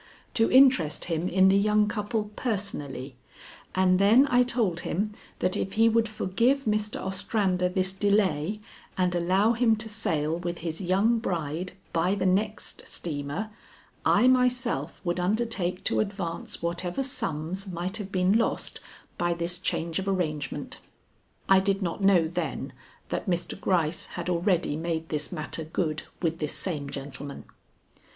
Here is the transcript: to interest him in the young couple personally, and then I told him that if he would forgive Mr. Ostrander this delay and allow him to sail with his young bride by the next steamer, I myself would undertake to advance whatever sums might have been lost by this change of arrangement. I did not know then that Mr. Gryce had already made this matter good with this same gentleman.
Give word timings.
to 0.33 0.49
interest 0.51 1.05
him 1.05 1.29
in 1.29 1.47
the 1.49 1.55
young 1.55 1.87
couple 1.87 2.31
personally, 2.35 3.15
and 3.75 3.99
then 3.99 4.27
I 4.31 4.41
told 4.41 4.79
him 4.79 5.11
that 5.37 5.55
if 5.55 5.73
he 5.73 5.87
would 5.89 6.07
forgive 6.07 6.65
Mr. 6.65 6.99
Ostrander 6.99 7.69
this 7.69 7.93
delay 7.93 8.61
and 8.97 9.13
allow 9.13 9.53
him 9.53 9.75
to 9.75 9.87
sail 9.87 10.39
with 10.39 10.57
his 10.65 10.81
young 10.81 11.19
bride 11.19 11.73
by 11.93 12.15
the 12.15 12.25
next 12.25 12.87
steamer, 12.87 13.51
I 14.03 14.27
myself 14.27 15.05
would 15.05 15.19
undertake 15.19 15.83
to 15.83 15.99
advance 15.99 16.63
whatever 16.63 17.03
sums 17.03 17.67
might 17.67 17.97
have 17.97 18.11
been 18.11 18.35
lost 18.35 18.79
by 19.19 19.35
this 19.35 19.59
change 19.59 19.99
of 19.99 20.07
arrangement. 20.07 20.79
I 21.47 21.59
did 21.59 21.83
not 21.83 22.03
know 22.03 22.27
then 22.27 22.73
that 23.09 23.29
Mr. 23.29 23.53
Gryce 23.61 24.07
had 24.07 24.31
already 24.31 24.75
made 24.75 25.09
this 25.09 25.31
matter 25.31 25.63
good 25.63 26.01
with 26.23 26.39
this 26.39 26.53
same 26.53 26.89
gentleman. 26.89 27.43